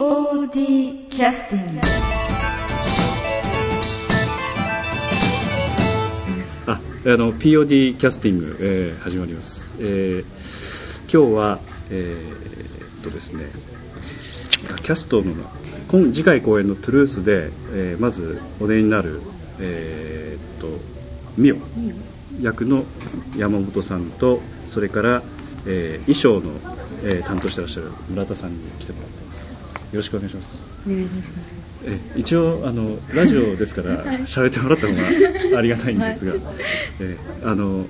[0.00, 1.80] POD キャスティング
[6.66, 6.78] ああ
[7.18, 10.24] の POD キャスティング、えー始まります、えー
[11.12, 11.58] 今日は
[11.90, 13.44] えーっとですね
[14.74, 15.34] あキャストの
[15.88, 19.20] 今次回公演のトゥルースで、えーまずお出になる
[19.58, 20.78] えーっと
[21.36, 21.56] ミオ
[22.40, 22.84] 役の
[23.36, 25.22] 山本さんとそれから、
[25.66, 26.54] えー衣装の、
[27.04, 29.29] えー担当してらっしゃる村田さんに来てもらって
[29.96, 30.64] ろしくお願いします。
[30.86, 31.28] お願いします。
[31.86, 36.34] え一応あのラジオですから喋ってもらった方がありがたいんですが、
[37.00, 37.86] えあの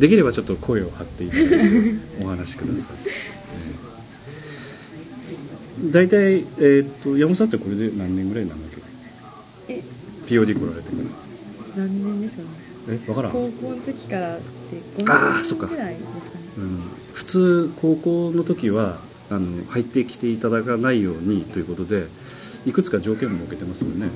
[0.00, 1.56] できればちょっと声を張っていただいて
[2.22, 2.96] お話しください、
[5.86, 8.70] え大体、えー、と山本さんってこれで何年ぐらいなんだっ
[9.68, 9.74] け？
[9.74, 9.82] え。
[10.26, 10.96] POD 来られてか
[11.76, 11.84] ら。
[11.84, 12.50] 何年でしょうね。
[12.88, 15.66] え分からん、高校の時からって5あーそっか。
[15.68, 16.20] 年ぐらいですかね。
[16.58, 18.98] うん、普通高校の時は
[19.34, 22.06] あの入ってきていただかないようにということで
[22.66, 24.08] いくつか条件を設けてますよね。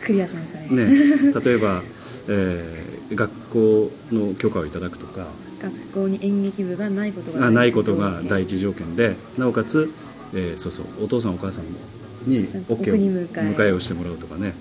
[0.00, 0.68] クリアしましたね。
[0.70, 1.82] ね、 例えば、
[2.28, 5.28] えー学校の許可をいただくとか。
[5.62, 9.14] 学校に演劇部がないことがあないことが第一一条件で。
[9.38, 9.88] なおかつ、
[10.34, 11.64] えーそうそうお父さんお母さん
[12.28, 13.72] に OK を迎え。
[13.72, 14.54] をしてもらうとかね。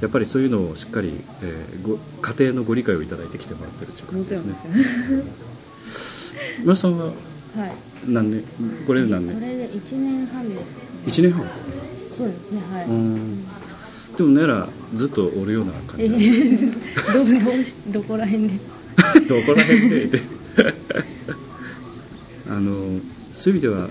[0.00, 4.54] やっぱりそういうのをしっかり、えーご家庭のご理解をいただいてきてもらってるという感じですね。
[4.74, 5.22] ですよ。
[6.64, 7.12] 村さんは
[7.56, 7.72] はい。
[8.06, 8.44] 何年？
[8.86, 9.34] これで何年？
[9.34, 10.78] これで1年半です。
[11.06, 11.46] 1年半？
[12.16, 12.86] そうですね、はい。
[12.86, 13.44] うん
[14.16, 17.30] でもならずっとおるような感え じー、どど
[18.00, 18.58] どこら辺で？
[19.28, 20.22] どこら辺でで？
[22.50, 22.98] あの
[23.34, 23.88] そういう意味では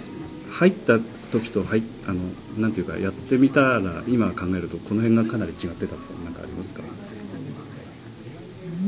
[0.51, 0.99] 入った
[1.31, 2.19] 時と入っあの
[2.57, 6.87] なんていうかやってみたら今考えるとこの辺がかなり違ってたとかなんかありますか、うん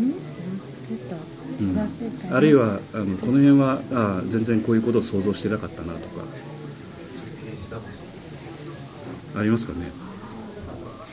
[0.10, 0.14] 違っ
[0.98, 1.16] てた。
[2.32, 2.54] あるい。
[2.56, 6.24] はあのこの辺はあ全然こういうことを想像してなかったなとか。
[9.38, 9.92] ありますかね？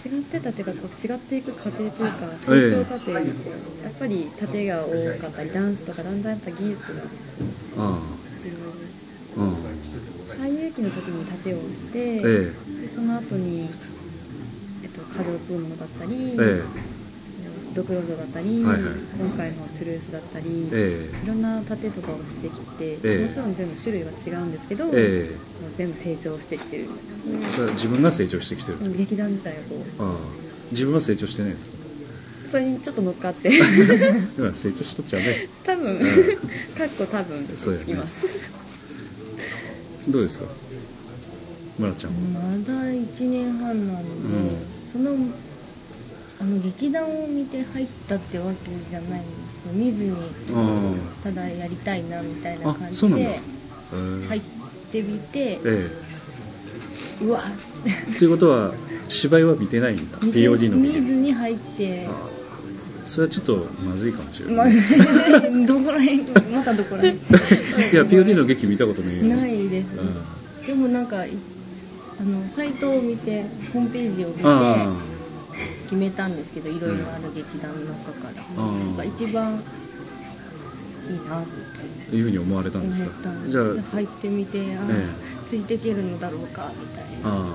[0.04, 2.04] 違ってたっていうかこう違っていく過程というか
[2.48, 2.70] ええ。
[2.70, 3.50] 成長過程にこ
[3.80, 6.92] うやっぱり盾が多かったりダンスとかだんだんやっぱ技術が。
[6.92, 7.02] い
[7.78, 8.00] あ
[9.36, 9.56] あ、うん、ろ
[10.36, 13.68] 最有機の時に盾をして、えでその後に、
[14.82, 16.95] えっと、風を継ぐものだったり、ええ
[17.76, 18.92] ドクロ像だったり、はいはい。
[19.20, 21.24] 今回のトゥルースだったり、ええ。
[21.24, 23.26] いろんな盾とかをしてきて、ええ。
[23.26, 25.62] もちろん全部種類は違うんですけど、ええ。
[25.62, 26.86] もう全部成長してきてる
[27.54, 30.72] そうい自分が成長してきてる、劇団自体がこう。
[30.72, 31.72] 自分は成長してないですか？
[32.50, 33.50] それにちょっと乗っかって。
[34.38, 35.48] 今成長しとっちゃうね。
[35.62, 35.98] 多分、ん。
[35.98, 36.04] か
[36.86, 38.26] っこ多分つきます、
[40.08, 40.46] どうですか？
[41.78, 44.56] 村ちゃんは、まだ1年半なんで、
[44.92, 45.14] その
[46.38, 49.28] あの劇団を見て入ったってわけじゃないんで
[49.62, 49.72] すよ。
[49.72, 50.12] 見ずに
[50.54, 53.40] あただやりたいなみたいなあ感じで
[53.92, 54.40] あ入っ
[54.92, 55.90] てみて、え
[57.22, 57.42] うわ
[57.84, 58.72] えということは
[59.08, 62.06] 芝居は見てないんだ？POD の見劇ずに入って。
[62.06, 62.36] あ
[63.06, 64.72] それはちょっとまずいかもしれまあない、、
[65.64, 66.24] どこら辺？
[66.52, 67.14] またどこら辺？
[67.92, 69.24] いや POD の劇見たことないよ。
[69.24, 71.30] ないです、でもなんかい
[72.20, 74.92] あのサイトを見てホームページを見てあ
[75.86, 81.50] 決めたんですけどいろいろある劇団の中から、あーなんか一番いいなって。
[82.12, 83.04] あいうふうに思われたん思です。
[83.06, 85.06] かじゃあ入ってみてあー、え
[85.46, 87.30] ついていけるのだろうかみたいな。
[87.30, 87.50] ああなる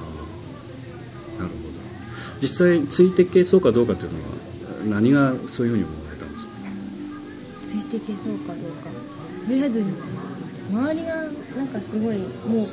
[1.39, 1.49] ほど。
[2.41, 4.25] 実際ついていけそうかどうかというのは
[4.99, 6.51] 何がそういうふうに思われたんですか？
[7.67, 8.89] ついていけそうかどうか。
[9.47, 9.83] とりあえず
[10.71, 11.23] 周りがな
[11.63, 12.67] んかすごいもう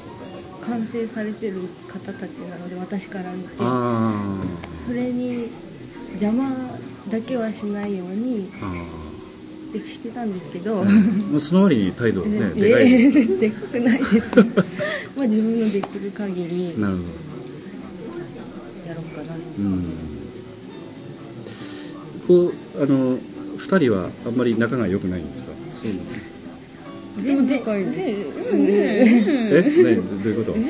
[0.68, 1.56] 完成されてる
[1.88, 3.48] 方たちなので私から見て。
[3.60, 4.42] あ
[4.86, 5.48] それに
[6.12, 6.48] 邪魔
[7.10, 8.48] だけはしないように
[9.72, 12.92] でしてたんですけど、あもうその割に態度ねえ でかい。
[12.92, 14.26] えでかくないです。
[15.16, 17.02] まあ自分のできる限りなるほ
[18.88, 19.34] やろうかな。
[19.34, 19.84] どうん。
[22.26, 23.18] こうあの
[23.58, 25.52] 二人はあんまり仲が良くないんですか？
[25.70, 25.92] そう
[27.24, 28.00] ても仲いいです。
[28.52, 30.22] え何？
[30.22, 30.58] どういうこと？
[30.58, 30.62] い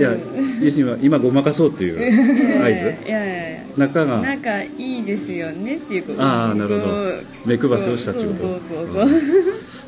[0.00, 0.14] や
[0.62, 2.94] 要するに今ごまかそうっていう合図？
[3.06, 3.60] いやいやいや。
[3.76, 4.20] 仲が？
[4.20, 6.94] 仲いいですよねっていうことああなるほど。
[7.44, 8.74] 目配せをしたっていうこと？
[8.74, 9.20] そうそうそう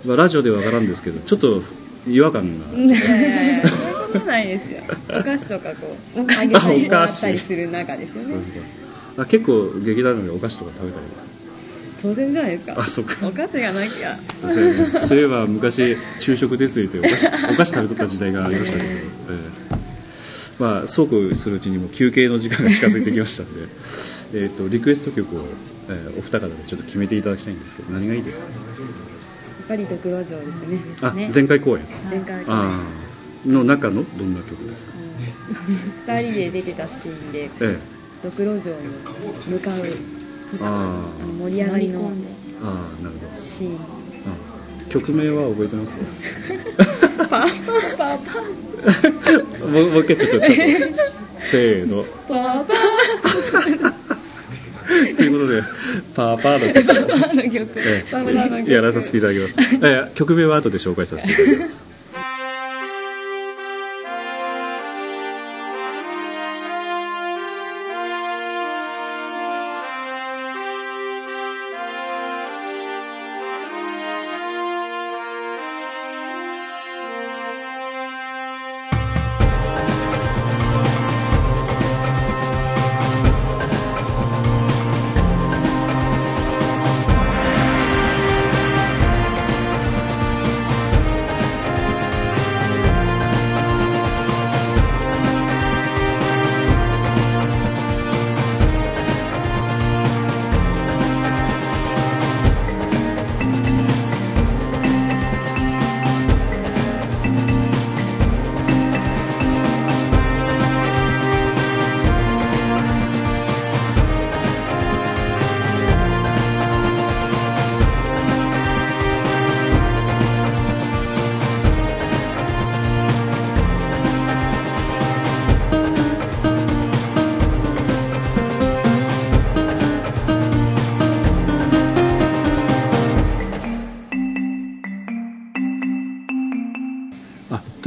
[0.07, 1.61] まあ、ラジオでは分からんですけどちょっと
[2.07, 4.83] 違和感がいやいやいやそういうことないですよ。
[5.09, 8.45] お菓子とかこうあげたりもらったりする中ですよね。
[9.29, 11.07] 結構劇団でお菓子とか食べたり
[12.01, 12.75] 当然じゃないですか。
[12.79, 13.27] あそっか。
[13.27, 14.19] お菓子がなきゃ。
[14.41, 15.01] そうやね。
[15.01, 19.77] そういえば昔昼食ですってお菓子お菓子食べとった時代がありましたけど、ええ。
[20.59, 23.69] まあそうこうするうちにも休憩の時間が近づいてきましたんで。
[24.35, 25.45] えーとリクエスト曲を、
[25.89, 28.47] えーお二方でちょっと決めていただきたいんですけど何がいいですか？
[29.69, 30.81] ぱりドクロ城ですね。
[31.03, 31.31] あね。
[31.35, 31.85] 前回公演。
[32.11, 32.83] 前回あ
[33.47, 34.93] の中のどんな曲ですか、
[36.07, 37.79] 2人で出てたシーンでえ
[38.23, 38.79] ドクロ城に
[39.49, 39.87] 向かう
[40.55, 42.11] えああの盛り上がりの
[43.39, 43.75] シーン。
[43.75, 43.79] あ
[44.89, 45.97] 曲名は覚えてます？
[46.79, 47.47] パーパー
[47.97, 49.69] パー。
[49.69, 50.49] もうもう一回ちょっとちょっと。
[51.41, 52.05] せーの。
[52.27, 52.75] パーパ
[55.17, 55.63] ということで
[56.15, 56.87] パーパーの曲。
[56.87, 58.71] パーパーの曲。
[58.71, 61.85] えやらさせていただきます、ええ曲名は後で紹介させていただきます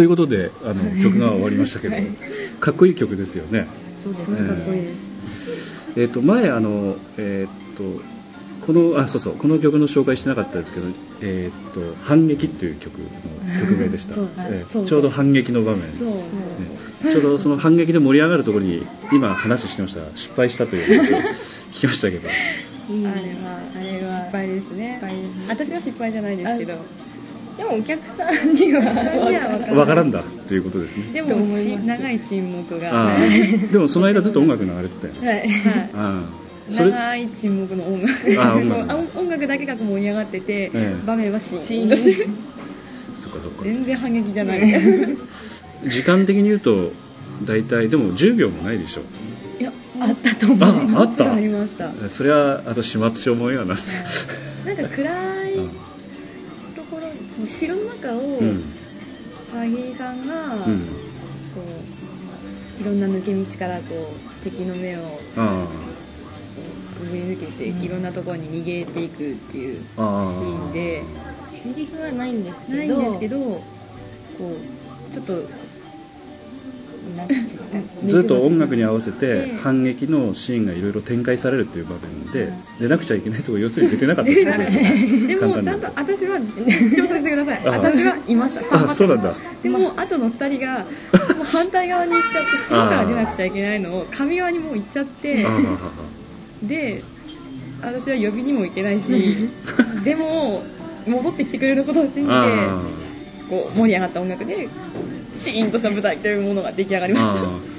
[0.02, 1.96] ということであの 曲が終わりましたけど、
[2.60, 3.68] かっこいい曲ですよね。
[4.04, 4.96] そうですすごいかっこいいです。
[5.96, 7.84] えっ、と前あのえっ、と
[8.66, 10.88] このあそうそうこの曲の紹介してなかったですけど
[11.22, 15.82] 「えっと反撃」っていう曲の曲名でした、ちょうど反撃の場面。
[16.00, 18.82] そうねちょうどその反撃で盛り上がるところに
[19.14, 21.18] 今話してました失敗したという話を
[21.74, 22.28] 聞きましたけど。
[22.90, 24.98] いいあれはあれは失敗ですね。
[25.00, 25.46] 失敗ですね。
[25.48, 26.74] 私は失敗じゃないですけど
[27.58, 31.12] でもお客さんには分かるわからんだということですね。
[31.14, 33.18] でもち長い沈黙が。
[33.72, 35.90] でもその間ずっと音楽流れてたよね。
[35.94, 36.24] は
[36.70, 36.74] い。
[36.74, 38.42] 長い沈黙の音楽。
[38.42, 40.96] あ音楽あ音楽だけが盛り上がってて、ええ。
[41.06, 42.24] 場面はシーンとして。
[42.24, 42.30] る
[43.18, 43.64] そっかそっか。
[43.64, 44.62] 全然反撃じゃない。
[45.88, 46.92] 時間的に言うと
[47.46, 49.02] 大体でも10秒もないでしょ。
[49.60, 51.34] いやあったと思うああった。
[51.34, 51.92] ありました。
[52.08, 53.66] それはあと始末書もんやな。
[53.66, 55.91] なんか暗い
[57.46, 58.64] 城の中をうん。
[59.52, 60.80] 沢木さんが、うん。
[61.54, 61.62] こ
[62.80, 65.68] ういろんな抜け道からこう敵の目をあ
[67.00, 67.82] くぐり抜けて、うん。
[67.84, 70.02] いろんなところに逃げていくっていうシあ。
[70.42, 71.04] ーンで。
[71.64, 73.62] セリフはないんですないけどんですけどこ
[74.40, 75.44] うちょっと
[78.08, 85.28] ずっと音楽に合わせてええ反撃のシーンがいろいろ展開されるっていう場面で出なくちゃいけないとこ要するに出てなかったってことですよね。
[85.28, 87.68] でもちゃんと私は主張させてください。
[87.68, 88.90] あ私はいました。
[88.90, 89.34] あそうなんだ。
[89.62, 95.46] でも後の2人がもう反対側に行っちゃって城から出なくちゃいけないのを上側にもう行っちゃって
[96.64, 97.04] で
[97.82, 99.50] 私は呼びにも行けないし
[100.04, 100.64] でも
[101.08, 102.82] 戻ってきてくれることを信じてあ
[103.50, 104.70] こう盛り上がった音楽で
[105.34, 107.36] シーンとした舞台というものが出来上がりましああ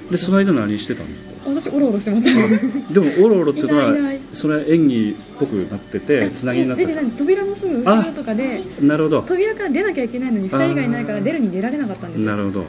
[0.09, 0.11] あ。
[0.11, 1.09] でその間何してたの？
[1.09, 3.93] た私オロオロしてましたでもオロオロっていうのは
[4.32, 9.23] それは演技っぽくなっててつなぎになっ出てない扉のすぐ後ろとかでたなるほど。
[9.23, 12.27] 扉から出なきゃいけないのに2人がいないから出るに出られなかったんですよ。
[12.27, 12.65] なるほど。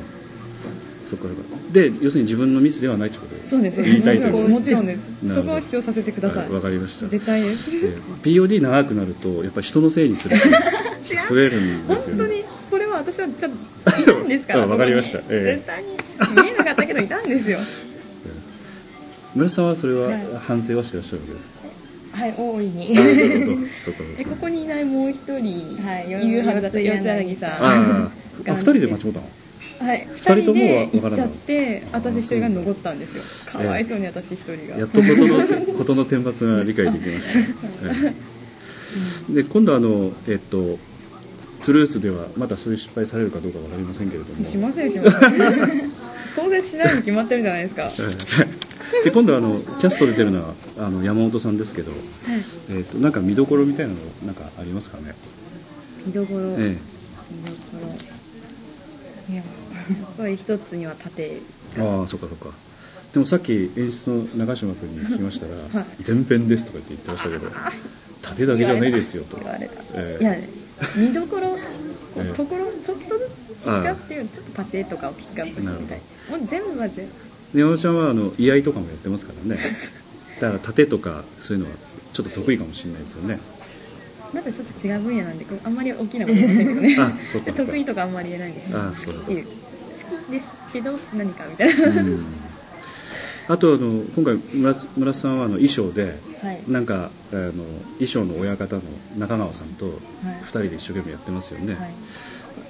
[1.06, 1.44] そっかそっか。
[1.72, 3.50] で要するに自分のミスではないってこと？
[3.50, 3.82] そうです。
[3.82, 5.02] 言いたいもちろんです。
[5.36, 6.50] そこを主張させてください。
[6.50, 7.08] わかりました。
[7.08, 7.70] 絶対です。
[7.82, 10.50] で POD 長くなるとやっぱり人のせいにする人
[11.30, 12.24] 増えるんですよね。
[12.24, 12.44] 本当に
[13.14, 13.52] 私はちょっ
[13.96, 15.20] といたんですから あわかりました。
[15.20, 15.56] ええ。
[15.56, 15.90] 絶対に
[16.44, 17.60] 見えなかったけどいたんですよ。
[19.36, 20.20] 村瀬さんはそれははい。
[20.48, 21.54] 反省はしてらっしゃるわけですか？
[22.20, 22.94] はい大いに。
[24.20, 27.52] えここにいないもう一人、はい言うはずだった四谷柳さん。
[27.60, 28.12] あ
[28.48, 29.24] 二人で間違ったの？
[29.80, 30.08] はい。
[30.12, 33.24] 二人とも行っちゃって私一人が残ったんですよ。
[33.52, 37.34] かわいそうに私一人が、やっと事の事の天罰が理解できまし
[37.82, 38.14] た、はい
[39.28, 40.78] で今度あのえっと
[41.64, 44.44] トゥルースではまたそういう失敗されるかどうかわかりませんけれども。
[44.44, 45.92] しませんしません。
[46.36, 47.92] 当然しないに決まってるじゃないですか。
[49.04, 51.92] で今度あのキャスト出てるのはあの山本さんですけど、
[52.70, 55.16] えっとなんか見どころみたいなのなんかありますかね、
[56.06, 56.66] 見どころ、見どこ
[59.30, 59.48] えいやろ
[59.96, 61.42] やっぱり一つには盾え、
[61.80, 62.50] ああそっかそっか。
[63.14, 67.52] でもさっき演出の長嶋君に聞きましたら はい「前編です」とか言って言ってましたけど
[68.22, 69.38] 縦だけじゃないですよと。
[69.38, 70.24] 言われた、ええ。
[70.24, 70.38] いや
[70.96, 71.58] 見どころ
[72.18, 72.34] ええ。
[72.34, 77.08] ところちょっとずつピックアップっていうちょっとパテとかをピックアップしてみたいもう全部は全
[77.54, 79.62] 部山本ちゃんはあの居合とかもやってますからね。
[80.42, 81.76] だから盾とかそういうのは
[82.12, 83.40] ちょっと得意かもしれないですよね。
[84.34, 86.82] まだちょっと違う分野なんであんまり大きなこと言いませんけど。
[86.82, 88.80] ね 得意とかあんまり言えないんですけど。
[88.80, 89.50] あ好きっていう好
[90.28, 92.26] きですけど何かみたいな、うん
[93.48, 96.62] あとあの今回村村瀬さんはあの衣装ではい。
[96.68, 97.52] なんかあの
[98.00, 98.82] 衣装の親方の
[99.18, 99.96] 中川さんとはい。
[100.42, 101.94] 2人で一生懸命やってますよね、はい。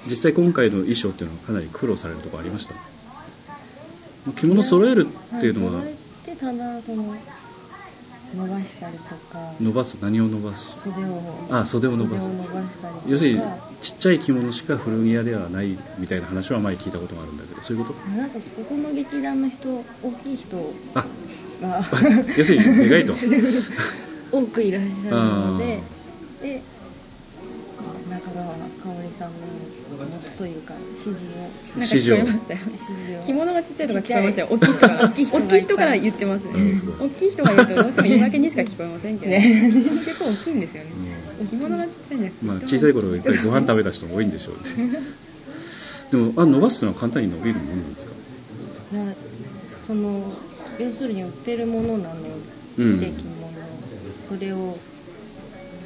[0.08, 2.74] 実際今回の衣装っていうのはかなり苦労されるところありました？
[4.32, 5.94] 着物揃えるっていうのははい、
[6.26, 6.46] そ
[6.94, 7.14] の
[8.36, 9.54] 伸ばしたりとか。
[9.60, 9.96] 伸ばす？
[10.00, 10.64] 何を伸ばす？
[10.80, 11.20] 袖を。
[11.50, 12.28] あ袖を伸ばす。
[13.06, 13.40] 要するに
[13.80, 18.10] ちっちゃい着物しか古着屋ではないみたいな話は前聞いたことがあるんだけどそういうこと？
[18.10, 21.04] なんかここの劇団の人大きい人あ
[21.62, 21.84] が
[22.36, 23.14] 要するにでかいと。
[24.32, 25.80] 多くいらっしゃるので。
[26.40, 26.62] あで
[28.34, 29.38] 中川香織さんの
[30.36, 31.28] というか指示を。
[31.76, 32.16] 指示を
[33.24, 35.24] 着物がちっちゃいとか聞こえましたよ大きい人から大きい
[35.60, 36.52] 人から言ってますね、
[37.00, 40.90] 大きい人が言うとどうしても夜明けにしか聞こえませんけど、ね結構大きいんですよね、
[41.48, 45.00] 着物がちっちゃいんじゃなくてまあ、小さい頃やっぱりご飯食べた人も多いんでしょうね。
[46.10, 48.12] でもあ伸ばすのは簡単に伸びるものなんですか？
[48.92, 49.14] いや
[49.86, 50.32] その
[50.78, 52.30] 要するに売ってるものなので、
[52.78, 53.00] うん。
[53.00, 53.48] 着物
[54.28, 54.76] それを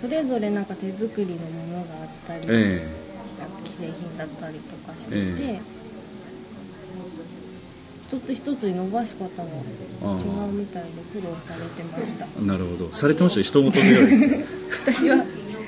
[0.00, 2.86] それぞれなんか手作りのものがあったり、え
[3.38, 5.60] なんか既製品だったりとかしてて、え
[8.08, 12.26] 一つ一つに伸ばし方が違うみたいで苦労されてました。
[12.40, 12.92] えなるほど。
[12.92, 13.42] されてました？
[13.42, 14.44] 人事のようですね、
[14.86, 15.16] 私は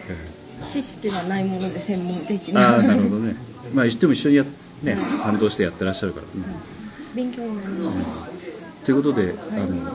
[0.08, 2.74] え知識がないもので専門的えな。
[2.74, 3.34] ああなるほどね。
[3.74, 4.44] まあ一緒も一緒にや
[4.82, 6.26] ね担当してやってらっしゃるから。
[6.26, 6.32] ね、
[7.14, 8.10] 勉強になります。
[8.84, 9.92] ということで、あの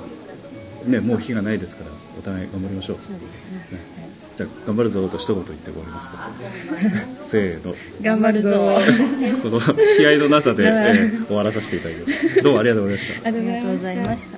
[0.86, 2.98] ねもう日がないですからお互い頑張りましょう。
[3.02, 3.78] そうですね。
[3.78, 4.06] ね。
[4.38, 6.30] じゃあ頑張るぞと一言言って終わりますか。
[7.24, 7.76] せーの。
[8.02, 8.50] 頑張るぞ。
[9.44, 9.62] この
[9.98, 12.42] 気合のなさで、えー終わらさせていただきます。
[12.42, 13.28] どうもありがとうございました。
[13.28, 14.38] ありありがとうございました。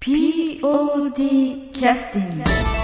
[0.00, 2.77] POD キャスティング